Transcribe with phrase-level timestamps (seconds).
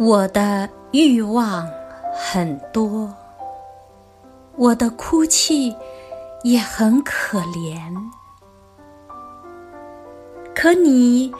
[0.00, 1.68] 我的欲望
[2.14, 3.14] 很多，
[4.56, 5.76] 我的哭泣
[6.42, 7.78] 也很可怜，
[10.54, 11.30] 可你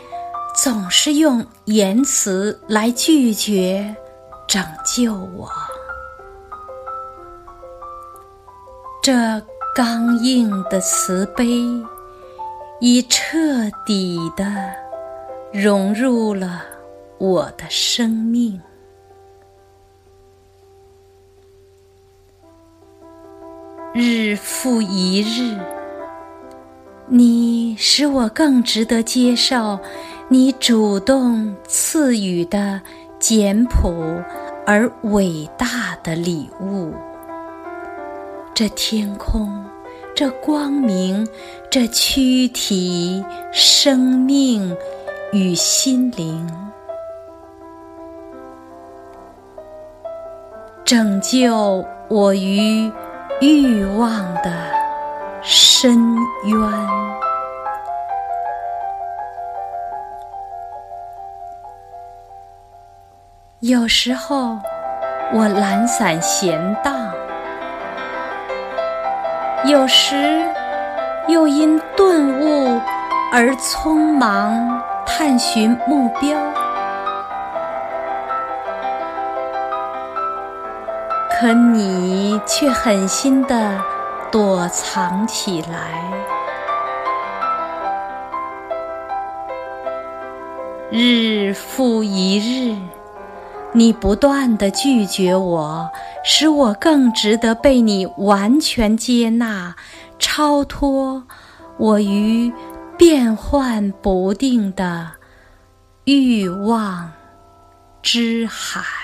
[0.55, 3.96] 总是用言辞来拒绝
[4.46, 5.49] 拯救我。
[9.03, 9.43] 这
[9.75, 11.46] 刚硬的慈悲，
[12.79, 13.39] 已彻
[13.87, 14.45] 底的
[15.51, 16.61] 融入了。
[17.21, 18.59] 我的生命，
[23.93, 25.55] 日复一日，
[27.07, 29.79] 你使我更值得接受
[30.31, 32.81] 你主动赐予的
[33.19, 33.93] 简朴
[34.67, 36.95] 而伟大的礼物。
[38.55, 39.62] 这天空，
[40.17, 41.29] 这光明，
[41.71, 44.75] 这躯体，生命
[45.34, 46.70] 与心灵。
[50.91, 52.93] 拯救我于
[53.41, 54.11] 欲望
[54.43, 54.51] 的
[55.41, 56.59] 深渊。
[63.61, 64.59] 有时候
[65.33, 66.93] 我懒散闲荡，
[69.65, 70.45] 有时
[71.29, 72.81] 又因顿悟
[73.33, 76.37] 而匆忙探寻目标。
[81.41, 83.83] 可你却狠心地
[84.31, 86.05] 躲藏起来，
[90.91, 92.77] 日复一日，
[93.73, 95.91] 你不断地拒绝我，
[96.23, 99.75] 使我更值得被你完全接纳，
[100.19, 101.25] 超脱
[101.79, 102.53] 我于
[102.99, 105.12] 变幻不定的
[106.05, 107.11] 欲望
[108.03, 109.00] 之海。